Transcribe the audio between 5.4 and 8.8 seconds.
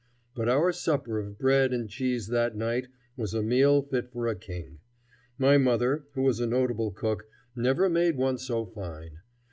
mother, who was a notable cook, never made one so